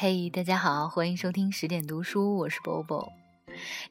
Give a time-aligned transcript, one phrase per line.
[0.00, 3.08] 嘿，大家好，欢迎收听十点读书，我是 Bobo。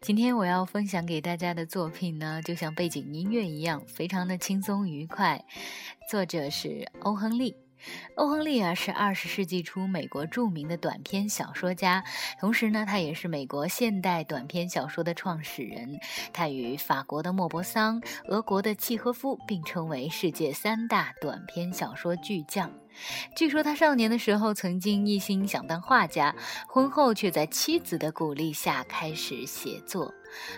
[0.00, 5.44] 今天我要分享给大家的作品呢，就像背景音乐一样，非常的轻松愉快。
[6.08, 7.56] 作者是欧亨利。
[8.14, 12.04] 欧亨利啊，是二十世纪初美国著名的短篇小说家，
[12.38, 15.98] 同时呢，他也是美国现代短篇小说的创始人。
[16.32, 22.70] 他与法国的莫泊桑、俄国的契诃夫并称为世界三大短篇小说巨匠。
[23.34, 26.34] 据说他少年的时候曾经一心想当画家，
[26.68, 30.12] 婚后却在妻子的鼓励下开始写作。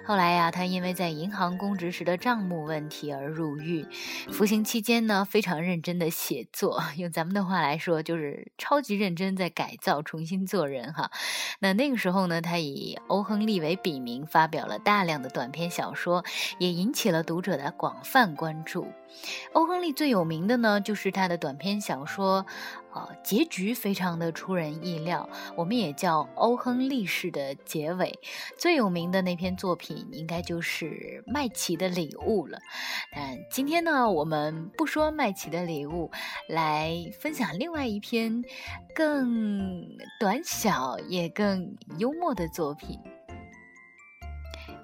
[0.06, 3.86] 后来呀，他因为在银行公职时的账目问题而入狱。
[4.32, 11.10] 服刑期间呢，非常认真的写作，用咱们的话来说，就是超级认真在改造、重新做人哈。
[11.60, 16.24] 那那个时候呢，他以欧亨利为笔名，发表了大量的短篇小说，
[16.58, 18.88] 也引起了读者的广泛关注。
[19.52, 22.27] 欧亨利最有名的呢，就是他的短篇小说。
[22.28, 22.46] 说
[22.92, 28.18] 呃，结局非常的出人意料，我们也叫欧亨利式的结尾。
[28.58, 32.58] 最有名的那篇作品应该就是麦琪的礼物了。
[33.14, 36.10] 但今天呢，我们不说麦琪的礼物，
[36.48, 38.42] 来分享另外一篇
[38.94, 39.86] 更
[40.20, 42.98] 短小也更幽默的作品。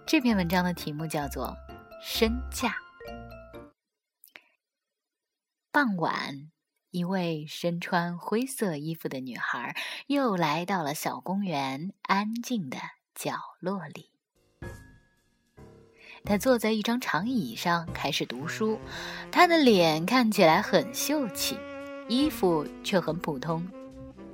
[0.06, 1.46] 这篇文章的题目叫做
[2.02, 2.68] 《身价》。
[5.72, 6.53] 傍晚。
[6.94, 9.74] 一位身穿灰色衣服的女孩
[10.06, 12.76] 又来到了小公园安静的
[13.16, 14.12] 角落里。
[16.22, 18.78] 她坐在一张长椅上开始读书，
[19.32, 21.58] 她的脸看起来很秀气，
[22.08, 23.66] 衣服却很普通。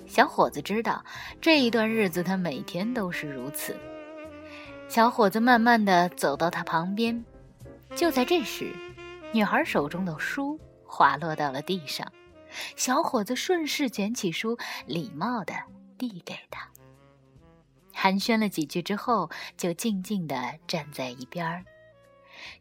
[0.07, 1.03] 小伙子知道
[1.41, 3.75] 这一段日子他每天都是如此。
[4.87, 7.25] 小伙子慢慢的走到他旁边，
[7.97, 8.77] 就在这时，
[9.33, 12.07] 女孩手中的书滑落到了地上。
[12.77, 15.55] 小伙子顺势捡起书，礼貌地
[15.97, 16.69] 递给他。
[17.93, 21.65] 寒暄了几句之后，就静静地站在一边儿。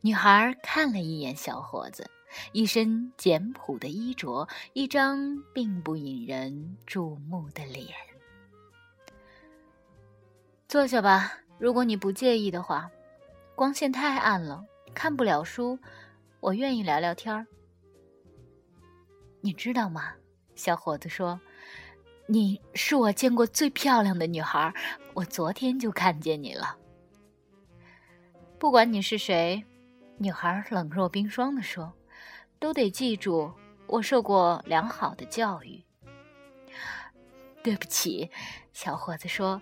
[0.02, 2.10] 女孩看了一眼小伙子，
[2.52, 7.88] 一身简朴的衣着，一张并不引人注目的脸。
[10.68, 12.90] 坐下吧，如果你不介意的话。
[13.56, 14.64] 光线太暗了，
[14.94, 15.78] 看不了书。
[16.40, 17.46] 我愿意聊聊天儿。
[19.42, 20.14] 你知道吗？
[20.56, 21.40] 小伙子说
[22.28, 24.74] ：“你是我见过最漂亮的女孩，
[25.14, 26.76] 我昨天就看见你了。”
[28.60, 29.64] 不管你是谁，
[30.18, 31.94] 女孩冷若冰霜地说
[32.60, 33.54] ：“都得记住，
[33.88, 35.82] 我受过良好的教育。”
[37.64, 38.30] 对不起，
[38.74, 39.62] 小伙子说：“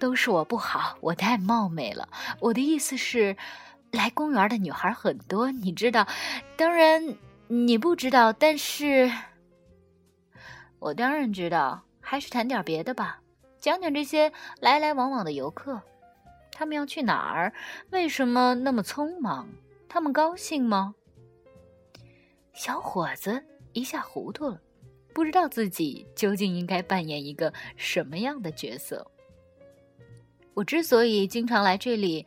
[0.00, 2.08] 都是我不好，我太冒昧了。
[2.40, 3.36] 我的意思是，
[3.90, 6.08] 来公园的女孩很多，你知道，
[6.56, 7.14] 当然。”
[7.48, 9.10] 你不知道，但是，
[10.78, 11.82] 我当然知道。
[12.06, 13.18] 还是谈点别的吧，
[13.58, 15.80] 讲讲这些来来往往的游客，
[16.52, 17.50] 他们要去哪儿？
[17.88, 19.48] 为什么那么匆忙？
[19.88, 20.94] 他们高兴吗？
[22.52, 24.60] 小伙子一下糊涂了，
[25.14, 29.10] 不知道自己究竟应该扮演一个什么样的角色。
[30.52, 32.26] 我之所以经常来这里，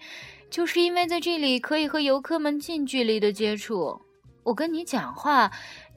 [0.49, 4.01] 就是因为在这里可以和游客们近距离的接触。
[4.47, 5.51] 我跟你讲话，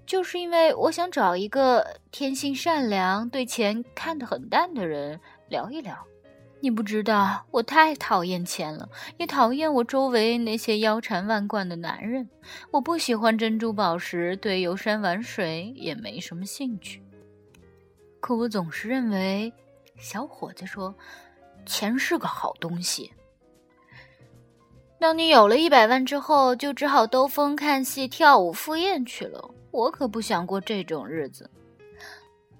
[0.04, 5.96] 就是因为我想找一个天性善良、对钱看得很淡的人聊一聊。
[6.58, 8.88] 你不知道，我太讨厌钱了，
[9.18, 12.28] 也讨厌我周围那些腰缠万贯的男人。
[12.72, 17.00] 我不喜欢珍珠宝石，对游山玩水也没什么兴趣。
[18.18, 19.52] 可我总是认为，
[19.96, 20.92] 小伙子说，
[21.64, 23.12] 钱是个好东西。
[25.00, 29.50] 当你有了一百万之后，就只好兜风、看戏、跳舞、赴宴去了。
[29.70, 31.50] 我可不想过这种日子。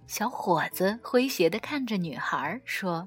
[0.07, 3.07] 小伙子诙谐地看着女孩说：“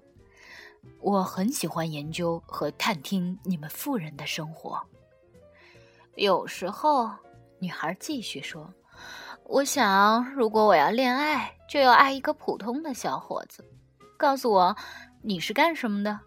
[1.02, 4.80] 我很喜欢研究和探听你们富人的生活。”
[6.14, 7.10] 有时候，
[7.58, 8.72] 女孩继续说
[9.46, 13.66] ：“我想，如果我要恋爱，就要爱一个普通的小伙子。
[14.16, 14.76] 告诉我，
[15.24, 16.20] 你是干什么的？”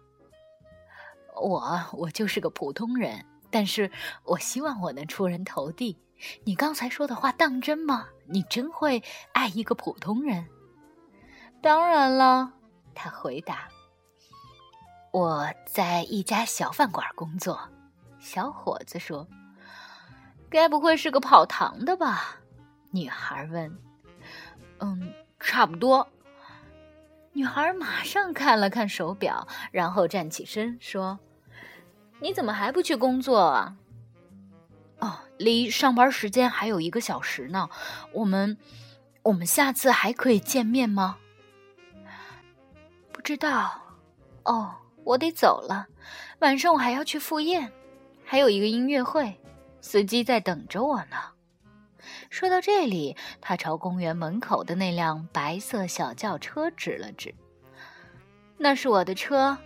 [1.39, 3.91] 我我就是个普通人，但是
[4.23, 5.97] 我希望我能出人头地。
[6.43, 8.07] 你刚才说的话当真吗？
[8.25, 9.03] 你真会
[9.33, 10.47] 爱一个普通人？
[11.61, 12.53] 当然了，
[12.95, 13.67] 他回答。
[15.11, 17.59] 我在一家小饭馆工作，
[18.19, 19.27] 小伙子说。
[20.49, 22.37] 该不会是个跑堂的吧？
[22.91, 23.77] 女孩问。
[24.79, 26.07] 嗯，差不多。
[27.33, 31.19] 女孩马上看了看手表，然后站起身说。
[32.19, 33.75] 你怎么还不去工作啊？
[34.99, 37.69] 哦，离上班时间还有一个小时呢。
[38.11, 38.57] 我们，
[39.23, 41.17] 我们下次还可以见面吗？
[43.11, 43.81] 不知道。
[44.43, 44.73] 哦，
[45.03, 45.87] 我得走了，
[46.39, 47.71] 晚上我还要去赴宴，
[48.25, 49.39] 还有一个音乐会，
[49.81, 51.17] 司机在等着我呢。
[52.29, 57.35] 说到这里，他朝公园门口的那辆白色小轿车指了指
[58.57, 59.57] ：“那是我的车。”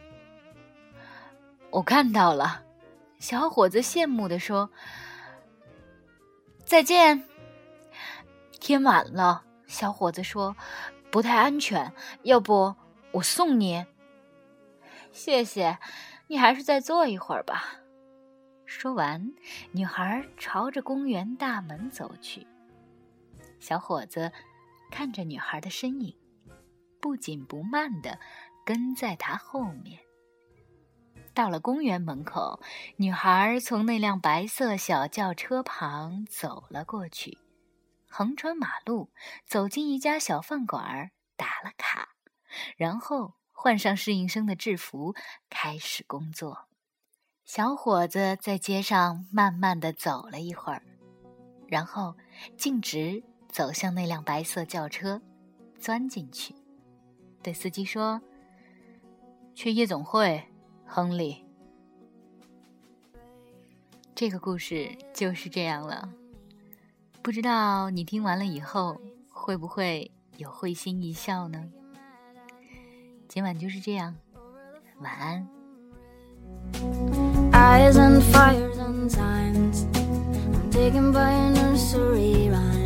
[1.71, 2.63] 我看到了，
[3.17, 4.69] 小伙子羡慕地说
[6.65, 7.23] ：“再见。”
[8.59, 10.55] 天晚了，小伙子说
[11.09, 12.75] ：“不太安全，要不
[13.13, 13.85] 我送你？”
[15.13, 15.77] 谢谢，
[16.27, 17.63] 你还是再坐一会儿吧。
[18.65, 19.33] 说完，
[19.71, 22.45] 女孩朝着公园大门走去。
[23.59, 24.31] 小伙子
[24.89, 26.13] 看着女孩的身影，
[26.99, 28.19] 不紧不慢地
[28.65, 29.99] 跟在她后面。
[31.33, 32.61] 到了公园门口，
[32.97, 37.37] 女孩从那辆白色小轿车旁走了过去，
[38.09, 39.11] 横穿马路，
[39.45, 42.09] 走进一家小饭馆，打了卡，
[42.75, 45.15] 然后换上适应生的制服，
[45.49, 46.67] 开始工作。
[47.45, 50.83] 小伙子在街上慢慢的走了一会儿，
[51.67, 52.15] 然后
[52.57, 55.21] 径直走向那辆白色轿车，
[55.79, 56.53] 钻进去，
[57.41, 58.21] 对司机说
[59.55, 60.45] ：“去夜总会，
[60.93, 61.45] 亨利。”
[64.13, 66.09] 这个故事就是这样了。
[67.21, 68.99] 不知道你听完了以后
[69.29, 71.71] 会不会有会心一笑呢？
[73.29, 74.15] 今晚就是这样，
[74.99, 75.47] 晚安。
[77.53, 79.85] Eyes and fires and signs.
[79.93, 82.80] I'm taken by a nursery rhyme.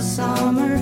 [0.00, 0.76] Summer,